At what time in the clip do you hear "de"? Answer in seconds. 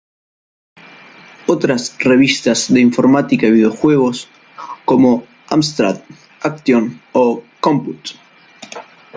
2.73-2.81